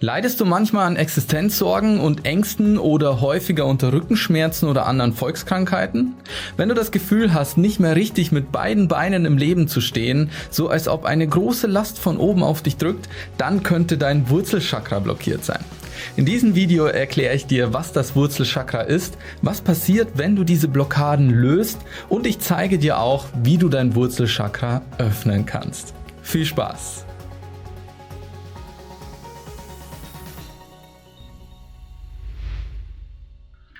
Leidest 0.00 0.40
du 0.40 0.44
manchmal 0.44 0.86
an 0.86 0.96
Existenzsorgen 0.96 2.00
und 2.00 2.26
Ängsten 2.26 2.76
oder 2.76 3.22
häufiger 3.22 3.64
unter 3.64 3.94
Rückenschmerzen 3.94 4.68
oder 4.68 4.84
anderen 4.84 5.14
Volkskrankheiten? 5.14 6.12
Wenn 6.58 6.68
du 6.68 6.74
das 6.74 6.90
Gefühl 6.90 7.32
hast, 7.32 7.56
nicht 7.56 7.80
mehr 7.80 7.96
richtig 7.96 8.30
mit 8.30 8.52
beiden 8.52 8.88
Beinen 8.88 9.24
im 9.24 9.38
Leben 9.38 9.68
zu 9.68 9.80
stehen, 9.80 10.28
so 10.50 10.68
als 10.68 10.86
ob 10.86 11.06
eine 11.06 11.26
große 11.26 11.66
Last 11.66 11.98
von 11.98 12.18
oben 12.18 12.42
auf 12.42 12.60
dich 12.60 12.76
drückt, 12.76 13.08
dann 13.38 13.62
könnte 13.62 13.96
dein 13.96 14.28
Wurzelchakra 14.28 14.98
blockiert 14.98 15.46
sein. 15.46 15.64
In 16.14 16.26
diesem 16.26 16.54
Video 16.54 16.84
erkläre 16.84 17.34
ich 17.34 17.46
dir, 17.46 17.72
was 17.72 17.92
das 17.92 18.14
Wurzelchakra 18.14 18.82
ist, 18.82 19.16
was 19.40 19.62
passiert, 19.62 20.08
wenn 20.16 20.36
du 20.36 20.44
diese 20.44 20.68
Blockaden 20.68 21.30
löst 21.30 21.78
und 22.10 22.26
ich 22.26 22.38
zeige 22.40 22.76
dir 22.76 22.98
auch, 22.98 23.24
wie 23.42 23.56
du 23.56 23.70
dein 23.70 23.94
Wurzelchakra 23.94 24.82
öffnen 24.98 25.46
kannst. 25.46 25.94
Viel 26.20 26.44
Spaß! 26.44 27.06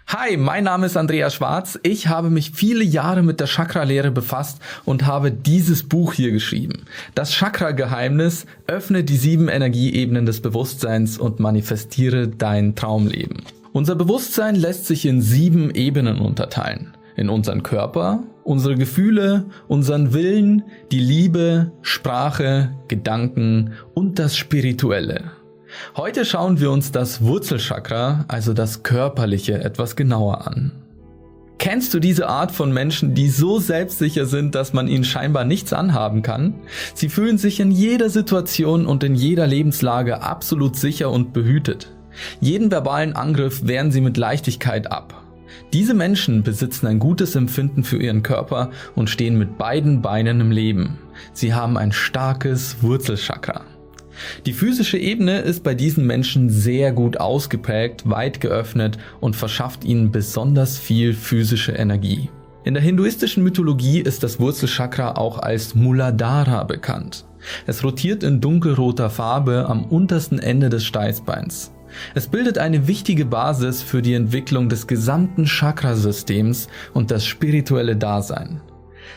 Hi, 0.09 0.37
mein 0.37 0.63
Name 0.63 0.87
ist 0.87 0.97
Andreas 0.97 1.35
Schwarz. 1.35 1.81
Ich 1.83 2.07
habe 2.07 2.31
mich 2.31 2.53
viele 2.55 2.85
Jahre 2.85 3.25
mit 3.25 3.41
der 3.41 3.49
Chakra-Lehre 3.49 4.13
befasst 4.13 4.61
und 4.85 5.05
habe 5.05 5.33
dieses 5.33 5.83
Buch 5.83 6.13
hier 6.13 6.31
geschrieben. 6.31 6.85
Das 7.17 7.33
Chakra-Geheimnis, 7.33 8.47
öffne 8.69 9.03
die 9.03 9.17
sieben 9.17 9.49
Energieebenen 9.49 10.25
des 10.25 10.41
Bewusstseins 10.41 11.19
und 11.19 11.41
manifestiere 11.41 12.29
dein 12.29 12.77
Traumleben. 12.77 13.43
Unser 13.73 13.97
Bewusstsein 13.97 14.55
lässt 14.55 14.87
sich 14.87 15.07
in 15.07 15.23
sieben 15.23 15.73
Ebenen 15.75 16.21
unterteilen. 16.21 16.97
In 17.17 17.29
unseren 17.29 17.65
Körper, 17.65 18.23
unsere 18.45 18.77
Gefühle, 18.77 19.47
unseren 19.67 20.13
Willen, 20.15 20.63
die 20.93 21.01
Liebe, 21.01 21.73
Sprache, 21.83 22.77
Gedanken 22.87 23.73
und 23.93 24.21
das 24.21 24.37
Spirituelle. 24.37 25.33
Heute 25.97 26.25
schauen 26.25 26.61
wir 26.61 26.71
uns 26.71 26.93
das 26.93 27.23
Wurzelchakra, 27.23 28.25
also 28.29 28.53
das 28.53 28.83
Körperliche, 28.83 29.55
etwas 29.55 29.97
genauer 29.97 30.47
an. 30.47 30.73
Kennst 31.59 31.95
du 31.95 32.01
diese 32.01 32.29
Art 32.29 32.53
von 32.53 32.73
Menschen, 32.73 33.15
die 33.15 33.29
so 33.29 33.59
selbstsicher 33.59 34.27
sind, 34.27 34.55
dass 34.55 34.73
man 34.73 34.89
ihnen 34.89 35.05
scheinbar 35.05 35.45
nichts 35.45 35.73
anhaben 35.73 36.23
kann? 36.23 36.55
Sie 36.95 37.09
fühlen 37.09 37.39
sich 37.39 37.61
in 37.61 37.71
jeder 37.71 38.11
Situation 38.11 38.87
und 38.87 39.03
in 39.03 39.15
jeder 39.15 39.47
Lebenslage 39.47 40.23
absolut 40.23 40.77
sicher 40.77 41.11
und 41.11 41.33
behütet. 41.33 41.93
Jeden 42.41 42.71
verbalen 42.71 43.15
Angriff 43.15 43.67
wehren 43.67 43.91
sie 43.91 44.01
mit 44.01 44.17
Leichtigkeit 44.17 44.93
ab. 44.93 45.23
Diese 45.73 45.95
Menschen 45.95 46.43
besitzen 46.43 46.87
ein 46.87 46.99
gutes 46.99 47.35
Empfinden 47.35 47.85
für 47.85 47.97
ihren 47.97 48.23
Körper 48.23 48.71
und 48.95 49.11
stehen 49.11 49.39
mit 49.39 49.59
beiden 49.59 50.03
Beinen 50.03 50.41
im 50.41 50.51
Leben. 50.51 50.99
Sie 51.33 51.55
haben 51.55 51.77
ein 51.77 51.93
starkes 51.93 52.83
Wurzelchakra. 52.83 53.63
Die 54.47 54.53
physische 54.53 54.99
Ebene 54.99 55.41
ist 55.41 55.63
bei 55.63 55.75
diesen 55.75 56.07
Menschen 56.07 56.51
sehr 56.51 56.93
gut 56.93 57.19
ausgeprägt, 57.19 58.09
weit 58.09 58.41
geöffnet 58.41 58.99
und 59.21 59.37
verschafft 59.37 59.85
ihnen 59.85 60.11
besonders 60.13 60.79
viel 60.79 61.15
physische 61.15 61.73
Energie. 61.73 62.31
In 62.65 62.75
der 62.75 62.83
hinduistischen 62.83 63.45
Mythologie 63.45 64.01
ist 64.01 64.23
das 64.25 64.41
Wurzelchakra 64.41 65.13
auch 65.13 65.39
als 65.39 65.75
Muladhara 65.75 66.65
bekannt. 66.65 67.25
Es 67.67 67.85
rotiert 67.85 68.25
in 68.25 68.41
dunkelroter 68.41 69.09
Farbe 69.09 69.67
am 69.69 69.85
untersten 69.85 70.41
Ende 70.41 70.69
des 70.69 70.85
Steißbeins. 70.85 71.73
Es 72.15 72.27
bildet 72.27 72.59
eine 72.59 72.89
wichtige 72.89 73.25
Basis 73.25 73.83
für 73.83 74.03
die 74.03 74.15
Entwicklung 74.15 74.69
des 74.69 74.87
gesamten 74.87 75.47
Chakrasystems 75.47 76.69
und 76.93 77.11
das 77.11 77.25
spirituelle 77.25 77.97
Dasein. 77.97 78.61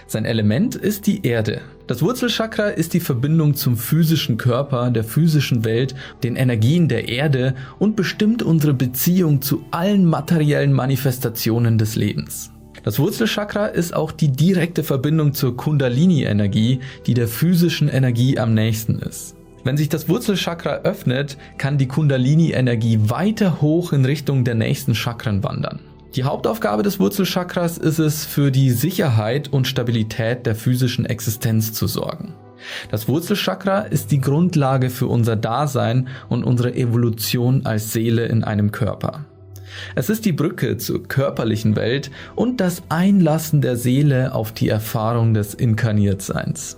Sein 0.08 0.26
Element 0.26 0.76
ist 0.76 1.08
die 1.08 1.26
Erde. 1.26 1.62
Das 1.88 2.02
Wurzelchakra 2.02 2.68
ist 2.68 2.94
die 2.94 3.00
Verbindung 3.00 3.56
zum 3.56 3.78
physischen 3.78 4.38
Körper, 4.38 4.92
der 4.92 5.04
physischen 5.04 5.66
Welt, 5.66 5.96
den 6.24 6.36
Energien 6.36 6.88
der 6.88 7.10
Erde 7.10 7.56
und 7.80 7.96
bestimmt 7.96 8.44
unsere 8.44 8.74
Beziehung 8.74 9.42
zu 9.42 9.66
allen 9.72 10.06
materiellen 10.06 10.74
Manifestationen 10.74 11.78
des 11.78 11.96
Lebens. 11.96 12.52
Das 12.84 13.00
Wurzelchakra 13.00 13.68
ist 13.68 13.94
auch 13.94 14.12
die 14.12 14.32
direkte 14.32 14.84
Verbindung 14.84 15.34
zur 15.34 15.58
Kundalini-Energie, 15.58 16.80
die 17.06 17.14
der 17.14 17.28
physischen 17.28 17.90
Energie 17.90 18.38
am 18.40 18.54
nächsten 18.54 19.00
ist. 19.00 19.36
Wenn 19.64 19.76
sich 19.76 19.90
das 19.90 20.08
Wurzelchakra 20.08 20.82
öffnet, 20.84 21.38
kann 21.58 21.78
die 21.78 21.88
Kundalini-Energie 21.88 23.00
weiter 23.10 23.62
hoch 23.62 23.92
in 23.92 24.06
Richtung 24.06 24.46
der 24.46 24.56
nächsten 24.56 24.96
Chakren 24.96 25.44
wandern. 25.44 25.80
Die 26.16 26.24
Hauptaufgabe 26.24 26.82
des 26.82 27.00
Wurzelchakras 27.00 27.78
ist 27.78 28.00
es, 28.00 28.26
für 28.26 28.52
die 28.52 28.72
Sicherheit 28.72 29.54
und 29.54 29.68
Stabilität 29.68 30.46
der 30.48 30.56
physischen 30.56 31.06
Existenz 31.06 31.72
zu 31.74 31.86
sorgen. 31.86 32.34
Das 32.90 33.08
Wurzelchakra 33.08 33.82
ist 33.82 34.12
die 34.12 34.20
Grundlage 34.20 34.90
für 34.90 35.08
unser 35.08 35.36
Dasein 35.36 36.08
und 36.28 36.44
unsere 36.44 36.74
Evolution 36.74 37.66
als 37.66 37.94
Seele 37.94 38.26
in 38.26 38.44
einem 38.44 38.72
Körper. 38.72 39.26
Es 39.96 40.10
ist 40.10 40.26
die 40.26 40.32
Brücke 40.32 40.78
zur 40.78 41.04
körperlichen 41.04 41.76
Welt 41.76 42.10
und 42.36 42.60
das 42.60 42.82
Einlassen 42.90 43.62
der 43.62 43.78
Seele 43.78 44.34
auf 44.34 44.52
die 44.52 44.68
Erfahrung 44.68 45.36
des 45.36 45.54
Inkarniertseins. 45.54 46.78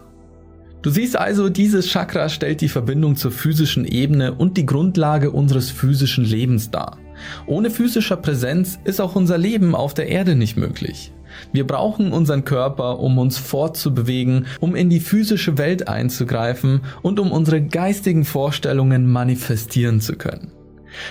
Du 0.81 0.89
siehst 0.89 1.17
also, 1.17 1.49
dieses 1.49 1.87
Chakra 1.87 2.27
stellt 2.27 2.59
die 2.59 2.67
Verbindung 2.67 3.15
zur 3.15 3.31
physischen 3.31 3.85
Ebene 3.85 4.33
und 4.33 4.57
die 4.57 4.65
Grundlage 4.65 5.31
unseres 5.31 5.69
physischen 5.69 6.25
Lebens 6.25 6.69
dar. 6.69 6.97
Ohne 7.45 7.69
physischer 7.69 8.17
Präsenz 8.17 8.79
ist 8.83 9.01
auch 9.01 9.15
unser 9.15 9.37
Leben 9.37 9.75
auf 9.75 9.93
der 9.93 10.07
Erde 10.07 10.35
nicht 10.35 10.57
möglich. 10.57 11.11
Wir 11.53 11.65
brauchen 11.65 12.11
unseren 12.11 12.45
Körper, 12.45 12.99
um 12.99 13.17
uns 13.17 13.37
fortzubewegen, 13.37 14.47
um 14.59 14.75
in 14.75 14.89
die 14.89 14.99
physische 14.99 15.57
Welt 15.57 15.87
einzugreifen 15.87 16.81
und 17.01 17.19
um 17.19 17.31
unsere 17.31 17.61
geistigen 17.61 18.25
Vorstellungen 18.25 19.09
manifestieren 19.09 20.01
zu 20.01 20.15
können. 20.15 20.51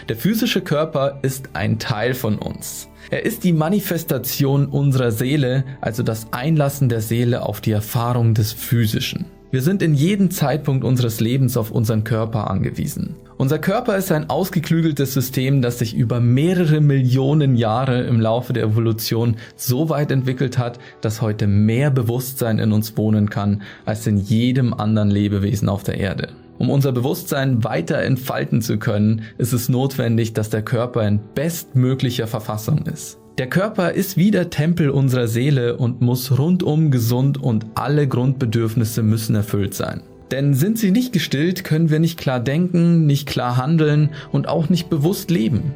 Der 0.08 0.16
physische 0.16 0.60
Körper 0.60 1.20
ist 1.22 1.50
ein 1.54 1.78
Teil 1.78 2.14
von 2.14 2.36
uns. 2.36 2.88
Er 3.10 3.24
ist 3.24 3.44
die 3.44 3.52
Manifestation 3.52 4.66
unserer 4.66 5.10
Seele, 5.10 5.64
also 5.80 6.02
das 6.02 6.32
Einlassen 6.32 6.88
der 6.88 7.00
Seele 7.00 7.42
auf 7.42 7.60
die 7.60 7.72
Erfahrung 7.72 8.34
des 8.34 8.52
Physischen. 8.52 9.24
Wir 9.50 9.62
sind 9.62 9.82
in 9.82 9.94
jedem 9.94 10.30
Zeitpunkt 10.30 10.84
unseres 10.84 11.18
Lebens 11.18 11.56
auf 11.56 11.70
unseren 11.70 12.04
Körper 12.04 12.50
angewiesen. 12.50 13.16
Unser 13.40 13.58
Körper 13.58 13.96
ist 13.96 14.12
ein 14.12 14.28
ausgeklügeltes 14.28 15.14
System, 15.14 15.62
das 15.62 15.78
sich 15.78 15.96
über 15.96 16.20
mehrere 16.20 16.82
Millionen 16.82 17.56
Jahre 17.56 18.02
im 18.02 18.20
Laufe 18.20 18.52
der 18.52 18.64
Evolution 18.64 19.36
so 19.56 19.88
weit 19.88 20.10
entwickelt 20.10 20.58
hat, 20.58 20.78
dass 21.00 21.22
heute 21.22 21.46
mehr 21.46 21.90
Bewusstsein 21.90 22.58
in 22.58 22.70
uns 22.70 22.98
wohnen 22.98 23.30
kann 23.30 23.62
als 23.86 24.06
in 24.06 24.18
jedem 24.18 24.74
anderen 24.74 25.08
Lebewesen 25.08 25.70
auf 25.70 25.84
der 25.84 25.96
Erde. 25.96 26.28
Um 26.58 26.68
unser 26.68 26.92
Bewusstsein 26.92 27.64
weiter 27.64 28.02
entfalten 28.02 28.60
zu 28.60 28.76
können, 28.76 29.22
ist 29.38 29.54
es 29.54 29.70
notwendig, 29.70 30.34
dass 30.34 30.50
der 30.50 30.60
Körper 30.60 31.08
in 31.08 31.18
bestmöglicher 31.34 32.26
Verfassung 32.26 32.84
ist. 32.92 33.16
Der 33.38 33.48
Körper 33.48 33.92
ist 33.92 34.18
wie 34.18 34.30
der 34.30 34.50
Tempel 34.50 34.90
unserer 34.90 35.28
Seele 35.28 35.78
und 35.78 36.02
muss 36.02 36.38
rundum 36.38 36.90
gesund 36.90 37.42
und 37.42 37.64
alle 37.74 38.06
Grundbedürfnisse 38.06 39.02
müssen 39.02 39.34
erfüllt 39.34 39.72
sein. 39.72 40.02
Denn 40.30 40.54
sind 40.54 40.78
sie 40.78 40.90
nicht 40.90 41.12
gestillt, 41.12 41.64
können 41.64 41.90
wir 41.90 41.98
nicht 41.98 42.18
klar 42.18 42.40
denken, 42.40 43.06
nicht 43.06 43.26
klar 43.26 43.56
handeln 43.56 44.10
und 44.30 44.48
auch 44.48 44.68
nicht 44.68 44.88
bewusst 44.88 45.30
leben. 45.30 45.74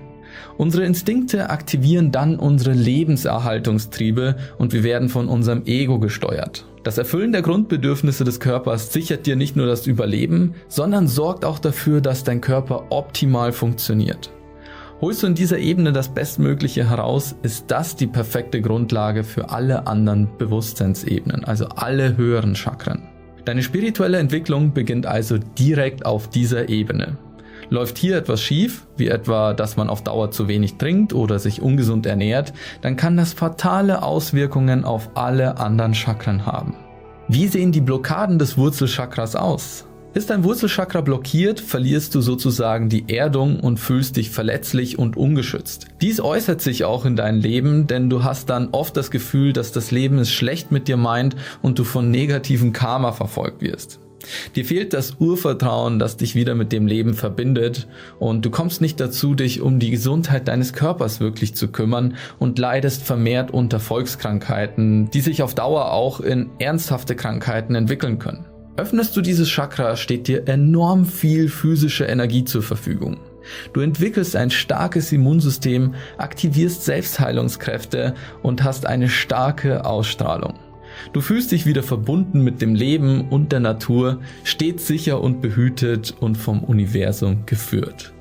Unsere 0.57 0.85
Instinkte 0.85 1.51
aktivieren 1.51 2.13
dann 2.13 2.37
unsere 2.39 2.73
Lebenserhaltungstriebe 2.73 4.37
und 4.59 4.73
wir 4.73 4.85
werden 4.85 5.09
von 5.09 5.29
unserem 5.29 5.65
Ego 5.67 5.99
gesteuert. 5.99 6.67
Das 6.85 6.99
Erfüllen 6.99 7.33
der 7.33 7.43
Grundbedürfnisse 7.43 8.25
des 8.25 8.41
Körpers 8.41 8.93
sichert 8.93 9.27
dir 9.27 9.37
nicht 9.37 9.57
nur 9.57 9.67
das 9.67 9.87
Überleben, 9.87 10.55
sondern 10.69 11.09
sorgt 11.09 11.45
auch 11.45 11.59
dafür, 11.59 12.01
dass 12.01 12.25
dein 12.25 12.41
Körper 12.41 12.87
optimal 12.91 13.53
funktioniert. 13.53 14.31
Holst 15.01 15.23
du 15.23 15.27
in 15.27 15.35
dieser 15.35 15.59
Ebene 15.59 15.93
das 15.93 16.09
Bestmögliche 16.09 16.89
heraus, 16.89 17.35
ist 17.43 17.71
das 17.71 17.97
die 17.97 18.07
perfekte 18.07 18.61
Grundlage 18.61 19.25
für 19.25 19.51
alle 19.51 19.87
anderen 19.87 20.29
Bewusstseinsebenen, 20.39 21.45
also 21.45 21.67
alle 21.67 22.17
höheren 22.17 22.55
Chakren. 22.55 23.14
Deine 23.45 23.63
spirituelle 23.63 24.19
Entwicklung 24.19 24.73
beginnt 24.73 25.07
also 25.07 25.37
direkt 25.39 26.07
auf 26.07 26.29
dieser 26.29 26.69
Ebene. 26.69 27.19
Läuft 27.71 27.99
hier 27.99 28.17
etwas 28.17 28.41
schief, 28.41 28.87
wie 28.97 29.09
etwa, 29.09 29.55
dass 29.55 29.77
man 29.77 29.89
auf 29.89 30.03
Dauer 30.03 30.31
zu 30.31 30.49
wenig 30.49 30.77
trinkt 30.77 31.13
oder 31.13 31.39
sich 31.39 31.63
ungesund 31.63 32.07
ernährt, 32.07 32.53
dann 32.83 32.97
kann 32.97 33.17
das 33.17 33.33
fatale 33.33 34.03
Auswirkungen 34.03 34.85
auf 34.85 35.11
alle 35.15 35.59
anderen 35.59 35.95
Chakren 35.95 36.47
haben. 36.47 36.75
Wie 37.29 37.49
sehen 37.49 37.73
die 37.73 37.81
Blockaden 37.81 38.39
des 38.39 38.59
Wurzelchakras 38.59 39.35
aus? 39.35 39.87
Ist 40.15 40.31
dein 40.31 40.45
Wurzelchakra 40.45 41.01
blockiert, 41.01 41.59
verlierst 41.59 42.15
du 42.15 42.21
sozusagen 42.21 42.89
die 42.89 43.13
Erdung 43.13 43.59
und 43.59 43.81
fühlst 43.81 44.17
dich 44.17 44.31
verletzlich 44.31 44.97
und 44.97 45.17
ungeschützt. 45.17 45.89
Dies 46.03 46.21
äußert 46.21 46.61
sich 46.61 46.85
auch 46.85 47.05
in 47.05 47.17
deinem 47.17 47.41
Leben, 47.41 47.89
denn 47.89 48.09
du 48.09 48.23
hast 48.23 48.49
dann 48.49 48.69
oft 48.71 48.97
das 48.97 49.11
Gefühl, 49.11 49.53
dass 49.53 49.73
das 49.73 49.91
Leben 49.91 50.19
es 50.19 50.31
schlecht 50.31 50.71
mit 50.71 50.87
dir 50.87 50.97
meint 50.97 51.35
und 51.63 51.81
du 51.81 51.85
von 51.85 52.13
negativen 52.13 52.73
Karma 52.73 53.11
verfolgt 53.11 53.61
wirst. 53.61 53.99
Dir 54.55 54.65
fehlt 54.65 54.93
das 54.93 55.17
Urvertrauen, 55.19 55.99
das 55.99 56.17
dich 56.17 56.37
wieder 56.37 56.55
mit 56.55 56.71
dem 56.71 56.87
Leben 56.87 57.15
verbindet 57.15 57.89
und 58.21 58.45
du 58.45 58.51
kommst 58.51 58.81
nicht 58.81 59.01
dazu, 59.01 59.35
dich 59.35 59.63
um 59.63 59.81
die 59.81 59.91
Gesundheit 59.91 60.47
deines 60.47 60.73
Körpers 60.73 61.19
wirklich 61.19 61.57
zu 61.57 61.67
kümmern 61.69 62.15
und 62.39 62.61
leidest 62.61 63.03
vermehrt 63.03 63.51
unter 63.51 63.81
Volkskrankheiten, 63.81 65.11
die 65.11 65.21
sich 65.21 65.43
auf 65.43 65.57
Dauer 65.57 65.91
auch 65.91 66.21
in 66.21 66.51
ernsthafte 66.61 67.17
Krankheiten 67.17 67.75
entwickeln 67.75 68.21
können. 68.21 68.47
Öffnest 68.77 69.17
du 69.17 69.21
dieses 69.21 69.49
Chakra, 69.49 69.97
steht 69.97 70.27
dir 70.27 70.49
enorm 70.49 71.07
viel 71.07 71.49
physische 71.49 72.07
Energie 72.07 72.45
zur 72.45 72.63
Verfügung. 72.63 73.19
Du 73.73 73.81
entwickelst 73.81 74.35
ein 74.35 74.51
starkes 74.51 75.13
Immunsystem, 75.13 75.95
aktivierst 76.19 76.85
Selbstheilungskräfte 76.85 78.15
und 78.43 78.65
hast 78.65 78.87
eine 78.87 79.09
starke 79.09 79.85
Ausstrahlung. 79.85 80.55
Du 81.13 81.21
fühlst 81.21 81.53
dich 81.53 81.67
wieder 81.67 81.85
verbunden 81.85 82.43
mit 82.43 82.63
dem 82.63 82.75
Leben 82.75 83.29
und 83.29 83.53
der 83.53 83.61
Natur, 83.61 84.21
stets 84.43 84.89
sicher 84.89 85.21
und 85.21 85.41
behütet 85.41 86.15
und 86.19 86.37
vom 86.37 86.65
Universum 86.65 87.47
geführt. 87.47 88.13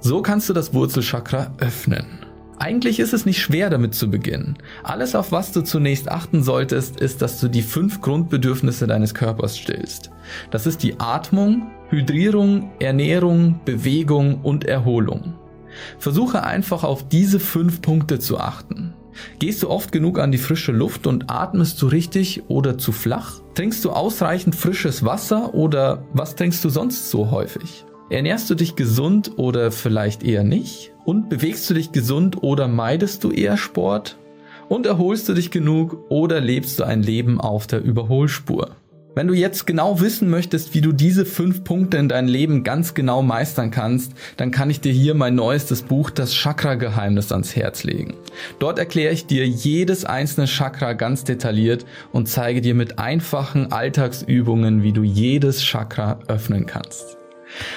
So 0.00 0.22
kannst 0.22 0.48
du 0.48 0.52
das 0.52 0.72
Wurzelchakra 0.72 1.52
öffnen. 1.58 2.27
Eigentlich 2.58 2.98
ist 2.98 3.12
es 3.12 3.24
nicht 3.24 3.40
schwer 3.40 3.70
damit 3.70 3.94
zu 3.94 4.10
beginnen. 4.10 4.56
Alles, 4.82 5.14
auf 5.14 5.30
was 5.30 5.52
du 5.52 5.62
zunächst 5.62 6.10
achten 6.10 6.42
solltest, 6.42 7.00
ist, 7.00 7.22
dass 7.22 7.40
du 7.40 7.48
die 7.48 7.62
fünf 7.62 8.00
Grundbedürfnisse 8.00 8.86
deines 8.86 9.14
Körpers 9.14 9.56
stillst. 9.56 10.10
Das 10.50 10.66
ist 10.66 10.82
die 10.82 10.98
Atmung, 10.98 11.70
Hydrierung, 11.90 12.72
Ernährung, 12.80 13.60
Bewegung 13.64 14.40
und 14.42 14.64
Erholung. 14.64 15.34
Versuche 15.98 16.42
einfach 16.42 16.82
auf 16.82 17.08
diese 17.08 17.38
fünf 17.38 17.80
Punkte 17.80 18.18
zu 18.18 18.38
achten. 18.38 18.94
Gehst 19.38 19.62
du 19.62 19.70
oft 19.70 19.92
genug 19.92 20.18
an 20.18 20.32
die 20.32 20.38
frische 20.38 20.72
Luft 20.72 21.06
und 21.06 21.30
atmest 21.30 21.80
du 21.82 21.86
richtig 21.86 22.42
oder 22.48 22.78
zu 22.78 22.92
flach? 22.92 23.40
Trinkst 23.54 23.84
du 23.84 23.90
ausreichend 23.90 24.54
frisches 24.54 25.04
Wasser 25.04 25.54
oder 25.54 26.04
was 26.12 26.34
trinkst 26.34 26.64
du 26.64 26.68
sonst 26.68 27.10
so 27.10 27.30
häufig? 27.30 27.84
Ernährst 28.10 28.48
du 28.48 28.54
dich 28.54 28.74
gesund 28.74 29.32
oder 29.36 29.70
vielleicht 29.70 30.22
eher 30.22 30.44
nicht? 30.44 30.92
Und 31.08 31.30
bewegst 31.30 31.70
du 31.70 31.72
dich 31.72 31.90
gesund 31.90 32.42
oder 32.42 32.68
meidest 32.68 33.24
du 33.24 33.30
eher 33.30 33.56
Sport? 33.56 34.18
Und 34.68 34.84
erholst 34.84 35.26
du 35.26 35.32
dich 35.32 35.50
genug 35.50 36.04
oder 36.10 36.38
lebst 36.38 36.78
du 36.78 36.84
ein 36.84 37.02
Leben 37.02 37.40
auf 37.40 37.66
der 37.66 37.80
Überholspur? 37.80 38.76
Wenn 39.14 39.26
du 39.26 39.32
jetzt 39.32 39.66
genau 39.66 40.02
wissen 40.02 40.28
möchtest, 40.28 40.74
wie 40.74 40.82
du 40.82 40.92
diese 40.92 41.24
fünf 41.24 41.64
Punkte 41.64 41.96
in 41.96 42.10
deinem 42.10 42.28
Leben 42.28 42.62
ganz 42.62 42.92
genau 42.92 43.22
meistern 43.22 43.70
kannst, 43.70 44.12
dann 44.36 44.50
kann 44.50 44.68
ich 44.68 44.82
dir 44.82 44.92
hier 44.92 45.14
mein 45.14 45.34
neuestes 45.34 45.80
Buch, 45.80 46.10
das 46.10 46.34
Chakra-Geheimnis, 46.34 47.32
ans 47.32 47.56
Herz 47.56 47.84
legen. 47.84 48.12
Dort 48.58 48.78
erkläre 48.78 49.14
ich 49.14 49.24
dir 49.24 49.48
jedes 49.48 50.04
einzelne 50.04 50.46
Chakra 50.46 50.92
ganz 50.92 51.24
detailliert 51.24 51.86
und 52.12 52.28
zeige 52.28 52.60
dir 52.60 52.74
mit 52.74 52.98
einfachen 52.98 53.72
Alltagsübungen, 53.72 54.82
wie 54.82 54.92
du 54.92 55.04
jedes 55.04 55.62
Chakra 55.62 56.18
öffnen 56.28 56.66
kannst. 56.66 57.17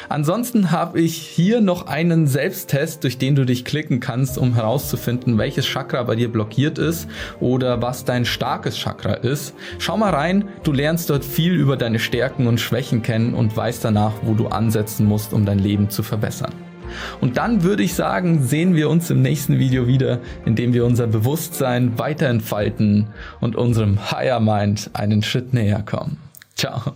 Ansonsten 0.09 0.71
habe 0.71 1.00
ich 1.00 1.15
hier 1.15 1.62
noch 1.62 1.88
einen 1.88 2.27
Selbsttest, 2.27 3.03
durch 3.03 3.18
den 3.18 3.35
du 3.35 3.45
dich 3.45 3.65
klicken 3.65 4.00
kannst, 4.00 4.38
um 4.38 4.56
herauszufinden, 4.56 5.38
welches 5.38 5.65
Chakra 5.65 6.03
bei 6.03 6.15
dir 6.15 6.31
blockiert 6.31 6.77
ist 6.77 7.07
oder 7.39 7.81
was 7.81 8.06
dein 8.06 8.25
starkes 8.25 8.77
Chakra 8.77 9.13
ist. 9.13 9.53
Schau 9.79 9.97
mal 9.97 10.13
rein, 10.13 10.50
du 10.63 10.71
lernst 10.71 11.09
dort 11.09 11.25
viel 11.25 11.53
über 11.53 11.77
deine 11.77 12.00
Stärken 12.00 12.47
und 12.47 12.59
Schwächen 12.59 13.01
kennen 13.01 13.33
und 13.33 13.56
weißt 13.56 13.83
danach, 13.83 14.13
wo 14.23 14.33
du 14.33 14.47
ansetzen 14.47 15.06
musst, 15.06 15.33
um 15.33 15.45
dein 15.45 15.59
Leben 15.59 15.89
zu 15.89 16.03
verbessern. 16.03 16.53
Und 17.19 17.38
dann 17.38 17.63
würde 17.63 17.83
ich 17.83 17.94
sagen, 17.94 18.44
sehen 18.44 18.75
wir 18.75 18.89
uns 18.89 19.09
im 19.09 19.21
nächsten 19.21 19.59
Video 19.59 19.88
wieder, 19.88 20.19
in 20.45 20.56
dem 20.56 20.73
wir 20.73 20.85
unser 20.85 21.07
Bewusstsein 21.07 21.97
weiter 21.97 22.27
entfalten 22.27 23.07
und 23.39 23.56
unserem 23.56 24.12
Higher 24.12 24.39
Mind 24.39 24.89
einen 24.94 25.23
Schritt 25.23 25.53
näher 25.53 25.83
kommen. 25.83 26.18
Ciao. 26.56 26.94